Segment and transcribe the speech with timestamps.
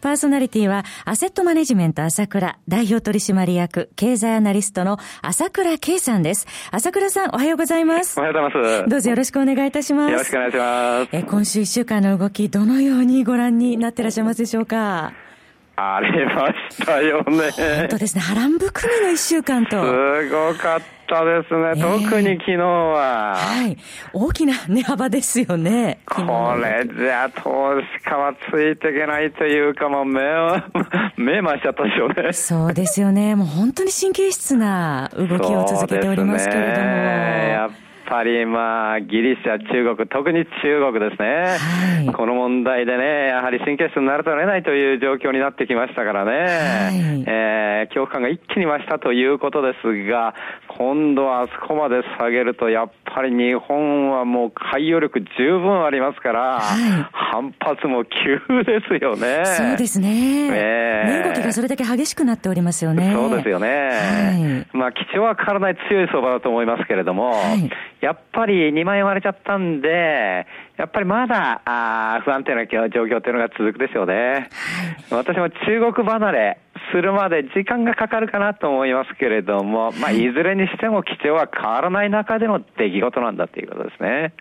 [0.00, 6.46] パーソナリティは、アセットマネジメント朝倉、代表取締役、経済アナリストの朝倉慶さんです。
[6.70, 8.18] 朝倉さん、おはようございます。
[8.18, 8.88] おはようございます。
[8.88, 10.12] どうぞよろしくお願いいたします。
[10.12, 11.08] よろしくお願いします。
[11.12, 15.12] え今週一週間の動き、どのようにご覧になってらっしゃいますでしょうか？
[15.80, 17.50] ありましたよね。
[17.78, 18.20] 本当ですね。
[18.20, 19.80] 波乱含みの一週間と。
[19.80, 21.60] すごかったですね。
[21.70, 23.36] えー、特に昨日は。
[23.36, 23.76] はい。
[24.12, 26.00] 大きな値幅ですよね。
[26.06, 26.22] こ
[26.56, 30.56] れじゃ投資家はついていけないというか、もう目を、
[31.16, 32.32] 目回しちゃったでしょうね。
[32.32, 33.34] そうですよね。
[33.34, 37.87] もう本当に神経質な動きを続けておりますけれども。
[38.08, 41.58] ぱりまあ、ギリシャ、中国、特に中国ですね、
[42.06, 50.34] はい、この問題でね、やはり神経質になると得ないという状況になってきましたからね、はい、えー、恐怖感が一気に増したということですが、
[50.68, 59.44] 今度はあそこまで下げると、やっぱり日本はもう海洋力十分ありますから、はい、反発も急ですよね。
[59.44, 60.48] そうですね。
[60.50, 63.12] えー、動きがそれだけ激しくなっておりますよね。
[63.12, 63.68] そうですよね。
[63.68, 70.46] はい、まあ、基調は変わらない強い相場だと思いますけれども、はいやっぱり2万円割れちゃったんで、
[70.76, 74.50] やっぱりまだあ不安定な状況というのが続くでしょうね。
[75.10, 76.58] 私も中国離れ
[76.92, 84.32] するまで時間がかかるかなと思いますけれども、まあ、いずれにしても基調は変わらない中での出来事なんだということですね。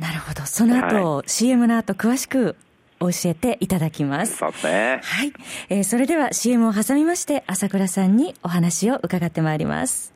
[0.00, 0.44] なるほど。
[0.44, 2.56] その後、はい、CM の後詳しく
[2.98, 4.36] 教えていただきます。
[4.36, 5.00] そうですね。
[5.02, 5.32] はい。
[5.68, 10.15] えー、それでは CM を挟みまして、朝倉さんにお話を伺ってまいります。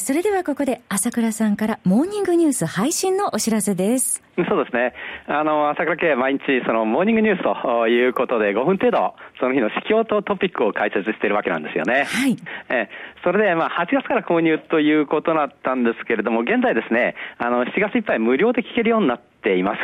[0.00, 4.22] それではここで朝倉さんからモーニングニュース配信のお知らせです。
[4.36, 4.94] そうですね。
[5.26, 12.04] あの、朝倉家毎日そのモーニングニュースということで5分程度、その日の指標とトピックを解説しているわけなんですよね。
[12.04, 12.36] はい。
[12.70, 12.88] え
[13.22, 19.80] それで、まあ、8月から購入ということだったんですけれども、現在ですね、あの、7月いっぱい無料で聞けるようになっています。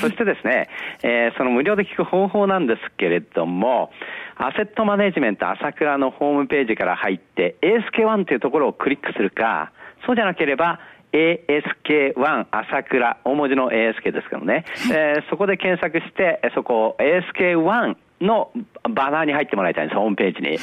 [0.00, 0.68] そしてですね、
[1.02, 3.90] えー、その無料で聞く方法なんですけれども、
[4.40, 9.72] アセットマネジメント朝倉のホームページから入って ASK1 というところをクリックするか、
[10.06, 10.78] そうじゃなければ
[11.12, 18.52] ASK1 朝倉、大文字の ASK ですけどね、 えー、そこで検索して、そこ ASK1 の
[18.88, 20.50] バナーに入ってもらいたいんです、ホームページに。
[20.50, 20.58] はい、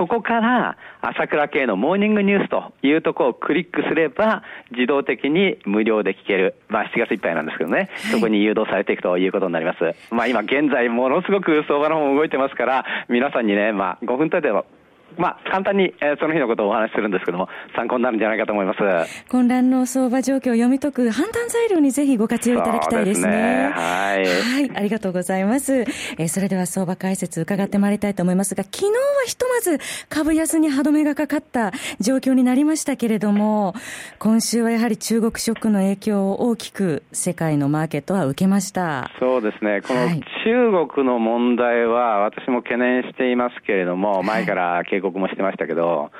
[0.00, 6.54] そこから、朝倉系のモーニングニュースというところをクリックすれば、自動的に無料で聞ける。
[6.68, 9.94] まあ、7月いっぱいなんですけどね、はい、そこに誘導されていくということになります。
[10.10, 14.64] まあ、今現在、ものすごく相場の方も動いてますから、皆さんにね、まあ、5分程度
[15.20, 19.28] まあ、簡単に、えー、その日のことをお話しするんですけども、参考になるんじゃないかと思います。
[19.28, 23.26] 混乱の相場状況を読み解く判断材料にぜひご活用いただきたいですね。
[23.26, 24.24] すねはい。
[24.24, 25.80] はい、ありがとうございます。
[25.80, 28.92] えー、それでは相場解説伺ってまいりたいと思いますが、昨日は
[29.26, 33.74] ひとまず株安に歯止めがかかった状況になりましたけれども、
[34.18, 39.10] 今週はやはり中国ショックの影響を大きく世界のマーケットは受けました。
[39.20, 39.82] そうですね。
[39.82, 40.08] この
[40.44, 46.10] 中国の問題は私も懸念していますけれども、前から警告もしてましたけど、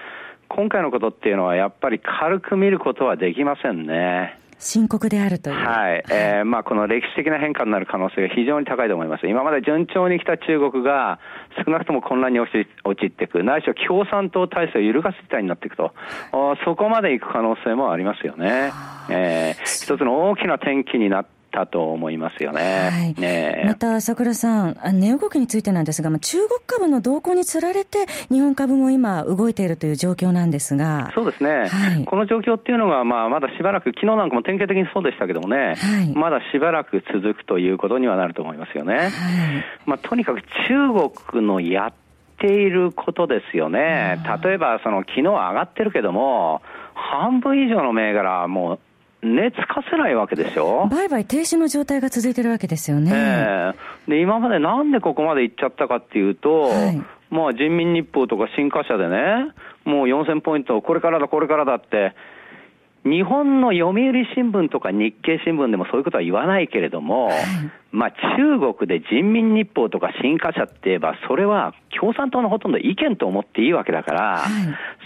[0.48, 4.40] 今回のことっていうのはやっぱり軽く見ることはできませんね。
[4.60, 5.56] 深刻であるという。
[5.56, 6.04] はい。
[6.10, 9.26] えー、まあ、この歴史的な変化になる可能性が非常に高いと思います。
[9.26, 11.18] 今まで順調に来た中国が、
[11.64, 12.60] 少なくとも混乱に陥
[13.06, 15.94] っていく、ないしは共産党体制を揺るがす事態になっていくと、
[16.66, 18.70] そこまでいく可能性もありますよね。
[19.08, 22.90] えー、一つの大きな転機になってたと思いますよね。
[22.90, 31.10] はい、ねまた、朝倉さん、値動きについてなんですが、中国株の動向につられて、日本株も今、動いているという状況なんですが。
[31.14, 31.68] そうですね。
[31.68, 38.94] はい、この状況っていうのが、まあ、まだしばらく、昨日なんかも典型的にそうでしたけどもね、はい、まだしばらく続くということにはなると思いますよね。
[38.94, 39.10] はい、
[39.86, 41.92] まあ、とにかく中国のやっ
[42.38, 44.18] ていることですよね。
[44.42, 46.62] 例えば、その昨日上がってるけども、
[46.94, 48.78] 半分以上の銘柄もう
[49.22, 50.88] 値つかせないわけでしょ？
[50.90, 53.10] 売買停止の状態が続いてるわけですよね。
[53.12, 59.52] えー、で、今までなんでここまで行っちゃったかっていうと、はい、まあ人民日報とか新華社でね、
[59.84, 62.14] もう4000ポイント、これからだ、これからだって、
[63.04, 67.40] 日本の読売新聞とか日経新聞でもそういうことは言わないけれども、はい、
[67.92, 74.50] まあ中国で人民日報とか新華社って言えば、それは共産党のほとんど意見と思っていいわけだから、はい、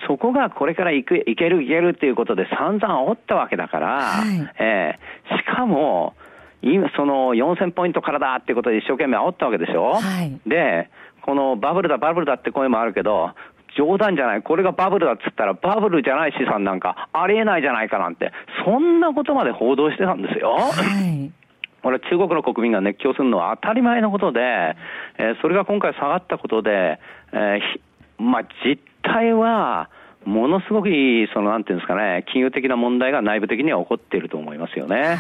[0.09, 6.15] そこがこれからいくいけるいけるっていうことで散々煽ったわけだから、はい、えー、しかも、
[6.63, 10.91] 今その4000ポイントからだってことで一生懸命煽ったわけでしょ、はい、で、
[11.23, 13.31] このバブルだ、バブルだって声もあるけど、
[13.77, 18.33] 冗談じゃない、これがバブルだっつったら、バブルじゃない資産なんかありえないじゃないかなんて、
[18.65, 20.51] そんなことまで報道してたんですよ。
[20.53, 21.31] はい。
[21.83, 24.41] これ、中国の国民が熱狂するのは当たり前のことで、
[25.19, 26.99] えー、それが今回下がったことで、
[27.33, 29.91] えー、まあ、実態は、
[30.25, 35.19] ものすごくいい、そのなんていうんですかね、金融的な問題が内部的には起こっていると思いますよね。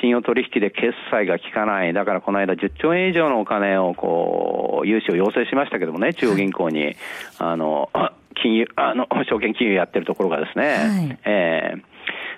[0.00, 6.94] 信用取引で決済が効かない、だからこの間10兆円以上のお金をこう、融資を要請しましたけどもね、中央銀行に、
[7.38, 7.90] あの、
[8.42, 11.82] 金融、あの、証券金融やってるところがですね、はい、えー、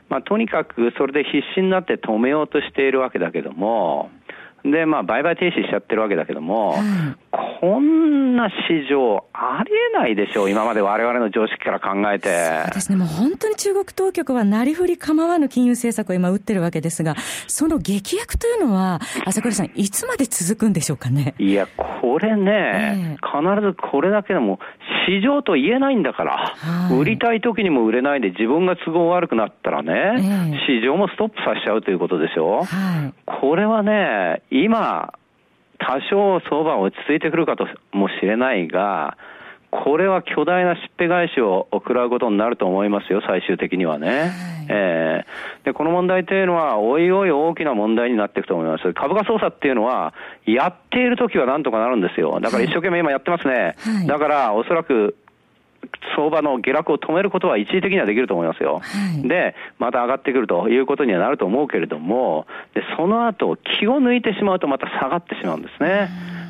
[0.08, 4.10] まあとにかくそれで必死になって止めようとしているわけだけども、
[4.64, 7.16] で、まあ、売買停止しちゃってるわけだけども、うん、
[7.60, 12.28] こんな市場ありえないでしょう、今まで我々の常識から考えて。
[12.28, 17.14] そうですね、もう本当に中国当局はなりふり構わぬ金融政策を今打ってるわけですが、
[17.46, 21.34] その劇薬というのは、朝倉さん、いつまで続くんでしょうかね？
[21.38, 21.66] いや、
[22.00, 24.58] これね、えー、必ずこれだけでも、
[25.08, 32.64] 市場と言えないんだから、はい、売りたい時にも売れないで自分が都合悪くなったらね、えー、市場もストップさせちゃうということでしょ。
[32.64, 35.12] はい、これはね、今、
[35.78, 39.16] 多少相場落ち着いてくるかともしれないが、
[39.70, 44.08] これは巨大なしっぺ返しを食らうことになると思いますよ、最終的にはね。
[44.08, 44.30] はい、
[44.70, 48.94] えー、で、この問題というのは、おいおい大きな問題になっていくと思います。
[48.94, 50.14] 株価操作っていうのは、
[50.46, 52.40] やっているときはなんとかなるんですよ。
[52.40, 53.74] だから一生懸命今やってますね。
[53.78, 55.16] はい、だから、おそらく、
[56.16, 58.80] 相場の下落を止めることは一時的にはできると思いますよ。
[58.82, 66.08] はい、で、また上がってくるということにはなると思うけれども、で、その後、気を抜いてしまうとまた下がってしまうんですね。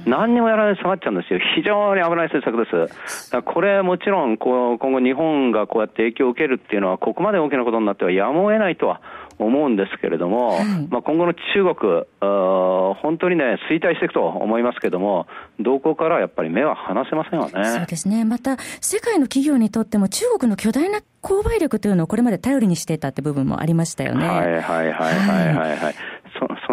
[0.09, 1.41] 何にもやらないで下がっちゃうんですよ。
[1.55, 2.89] 非常に危ない政策で
[3.31, 3.43] す。
[3.43, 9.01] これもちろん、こう、今後日本がこうやって影響を受けるっていうのは、ここまで大きなことになってはやむを得ないとは
[9.39, 10.59] 思うんですけれども、
[10.91, 15.27] まあ、今後の中国、本当にね、衰退していくと思いますけれども、
[15.61, 17.65] 動向からやっぱり目は離せませんわね。
[17.65, 18.25] そうですね。
[18.25, 24.27] また、世界の企業にとっても中国の巨大な購買力というのをこれまで頼りにしていたって部分もありましたよね。
[24.27, 25.95] はいはいはいはいはいはい。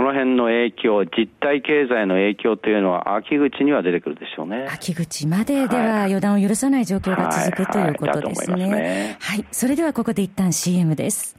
[0.06, 4.68] の辺の影響、実体経済の影響というのは秋口には出てくるでしょうね。
[4.72, 8.63] 秋口まででは予断を許さない状況が続く、ということですね。
[8.63, 11.36] はい、ねはい、それではここで一旦 CM です。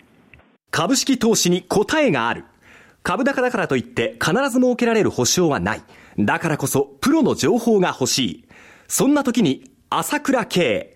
[0.71, 2.45] 株式投資に答えがある。
[3.03, 5.83] 株高だからといって必ず設けられる保証はない。
[6.19, 8.45] だからこそプロの情報が欲しい。
[8.89, 10.96] そんな時に朝倉慶。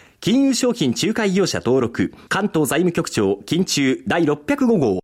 [0.23, 4.99] 金融商品仲介業者登録、関東財務局長、金中第605号。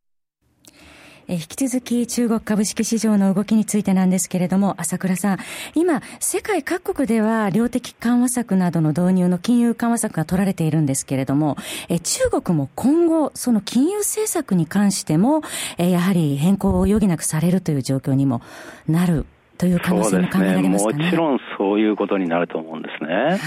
[1.27, 5.37] 引き続き中国株式市場の動きについてなんですけれども、朝倉さん、
[5.73, 11.57] 今、世界各国では量的緩和策などの導入の金融緩和策が取られているんですけれども、
[12.03, 15.41] 中国も今後、その金融政策に関しても、
[15.79, 18.43] やはり変更を余儀なくされるという状況にも
[18.87, 19.25] なる
[19.57, 20.97] という可能性も考えられますかね。
[20.99, 23.13] ねもちろんそういうことになると思うんですね。
[23.15, 23.39] はい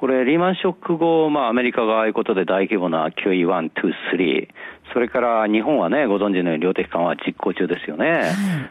[0.00, 3.70] これ、リーマンショック後、まあ、アメリカがああいうことで大規模な QE1、2、
[4.16, 4.48] 3、
[4.94, 8.06] それから日本はね、ご存知のように量的緩和実行中ですよね。
[8.10, 8.24] は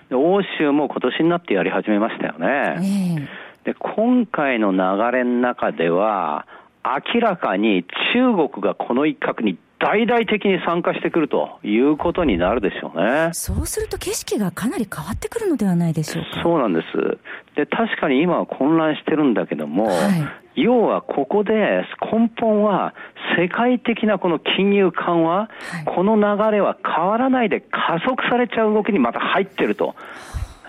[0.10, 3.30] い、欧州も今年になってやり始めましたよね。
[3.64, 6.48] で今回の流れの中では、
[6.84, 13.30] 明らかに中国がこの一角に大々的に参加してくるということになるでしょうね。
[13.34, 16.42] そうすると景色がかなり変わってくるのではないでしょうか。
[16.44, 17.18] そうなんです。
[17.56, 22.94] で、確かに今は混乱してるんだけども、はい、要はここで根本は
[23.38, 25.50] 世界的なこの金融緩和、は
[25.82, 29.96] い、この流れは変わらないで加速されちゃう動きにまた入ってると。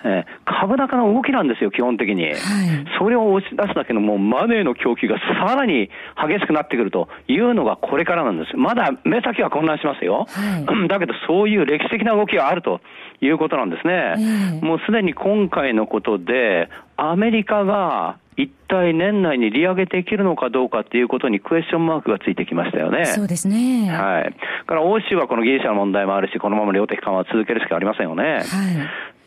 [0.03, 2.25] えー、株高の動きなんですよ、基本的に。
[2.25, 2.37] はい、
[2.99, 8.57] それを押し出すだけのもうマネーの供給がさらに激しくなってくるというのがこれからなんです。
[8.57, 10.27] まだ目先は混乱しますよ。
[10.29, 12.81] はい、だけどそういう歴史的な動きがあると
[13.21, 13.93] いうことなんですね。
[13.93, 23.05] えー、もうすでに今回のことで、アメリカが一体年内に利上げできるのかどうかっていうことにクエスチョンマークがついてきましたよね。
[23.05, 23.91] そうですね。
[23.91, 24.35] はい。
[24.67, 28.23] から欧州はこのギリシャの問題もあるし、このまま量的緩和を続けるしかありませんよね。
[28.23, 28.39] は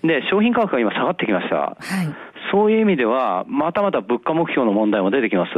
[0.03, 0.08] い。
[0.08, 1.55] で、商品価格が今下がってきました。
[1.55, 1.77] はい。
[2.53, 5.51] そういう意味では、またまた物価目標の問題も出てきます。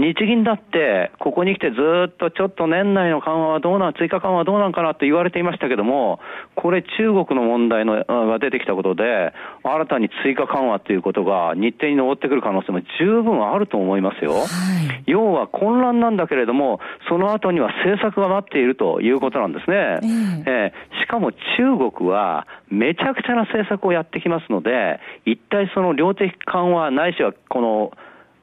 [0.00, 1.76] 日銀だって、ここに来てず
[2.08, 6.20] っとちょっと年内の緩和はどうなん、追加緩和はどうなんかなって言われていましたけども、
[6.54, 14.32] これ中国の問題のが出てきたことで、新たに追加緩和ということが日程に上ってくる可能性も十分あると思いますよ。
[14.32, 19.76] はい、要は混乱なんだけれども、その後には政策が待っているということなんですね。
[19.76, 27.92] えー、えー、しかも中国はめちゃくちゃな政策をやってきますので、一体その量的緩和ないしはこの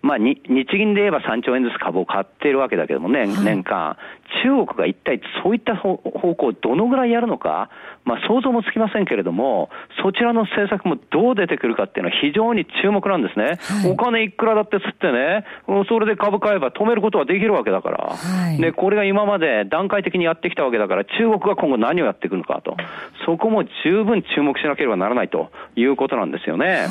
[0.06, 3.98] まあ、日銀で言えば3兆円ずつ株を買っているわけだけどもね、年間、
[4.44, 7.72] 中国が一体そういった方向をどのぐらいやるのか、
[8.04, 9.70] まあ、想像もつきませんけれども、
[10.04, 13.58] そちらの政策もどう出てくるかっていうのは非常に注目なんですね。
[13.82, 15.44] はい、お金いくらだって吸ってね、
[15.90, 22.78] それで株買えば止めることはできるわけだから、はい、で、これが今まで段階的にやってきたわけだから、中国が今後何をやっていくのかと、
[23.26, 26.86] そこも十分注目しなければならないということなんですよね。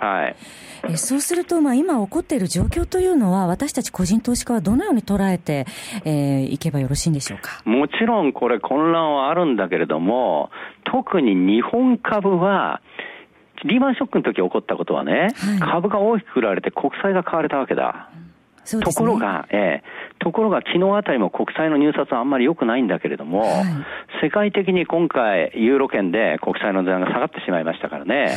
[0.00, 0.36] はい、はい。
[0.90, 5.66] えそうすると、まあ、今起こっている状況というのは、私たち個人投資家はどのように捉えて、
[6.04, 7.62] えー、いけばよろしいんでしょうか？
[7.64, 10.50] もちろんこれ、混乱はあるんだけれども、
[10.84, 12.80] 特に日本株は、
[13.64, 18.10] リーマンショックの時起こったことはね、はい、株が大きく売られて国債が買われたわけだ。
[18.72, 19.84] ね、ところが、ええ、
[20.18, 23.64] ところが昨日あたりも国債の入札はあんまり良くないんだけれども、はい、
[24.22, 28.36] 世界的に今回、ユーロ圏で国債の値段が下がってしまいましたからね、はい、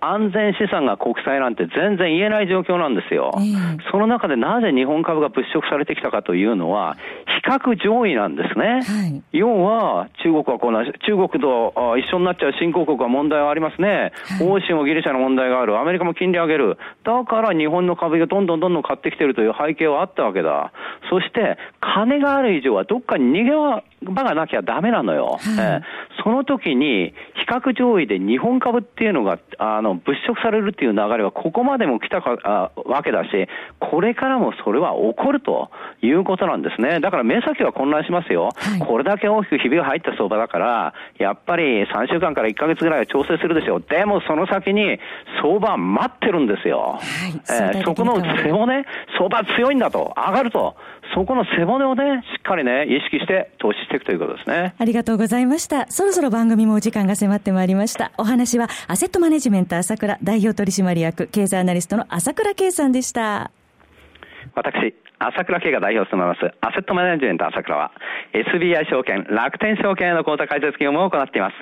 [0.00, 3.30] 安全資産が国債なんて全然言えない状況なんですよ。
[3.36, 8.82] えー、その中でなぜ日本株が物色されてきたかというのは、比較上位なんですね。
[8.82, 14.12] はい、要は、中国はこの、中国と一緒になっちゃう新興国は問題はありますね。
[14.42, 15.78] 欧州もギリシャの問題がある。
[15.78, 16.78] アメリカも金利上げる。
[17.04, 20.72] だから日本の株がどんどんどんどん買ってきてるという背景はあったわけだ。
[21.12, 23.50] そして、金がある以上はどっかに逃げ
[24.02, 25.38] 場がなきゃダメなのよ。
[25.38, 25.82] はい、えー、
[26.22, 33.30] その時に、比較上位で日本株っていうのが、あの、物色されるっていう流れはここまでも来たかあわけだし、
[33.80, 35.70] これからもそれは起こると
[36.02, 37.00] いうことなんですね。
[37.00, 38.50] だから目先は混乱しますよ。
[38.54, 43.84] はい、これだけ大きくひびが入った相場だから、やっぱり3週間から1ヶ月ぐらいは調整するでしょう。
[43.88, 44.98] でもその先に
[45.42, 46.98] 相場は待ってるんですよ。
[46.98, 47.40] はい、
[47.74, 48.84] えー、そこの背骨、
[49.18, 50.76] 相場強いんだと、上がると。
[51.14, 54.74] そこの背骨をね、しっかりね、意識して投資していくということですね。
[54.78, 55.86] ありがとうございました。
[55.90, 58.12] そろそろ番組もお時間が迫ってまいりました。
[58.18, 63.50] お話は、アセットマネジメント朝倉代表取締役、経済アナリストの朝倉圭さんでした。
[64.54, 67.92] 私、朝倉圭が代表を務めます、アセットマネジメント朝倉は、
[68.32, 71.54] SBI 証券、楽天証券への口座開設業務を行っています。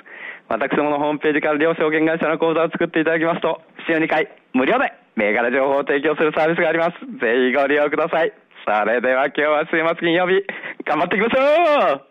[0.49, 6.91] 私どものホームページから両証券会社の口座を作っていただきますと、週2回、無料で銘柄情報を提供するサービスがあります。
[7.19, 8.33] ぜひご利用ください。
[8.65, 10.45] それでは今日は週末金曜日、
[10.85, 12.10] 頑張っていきましょう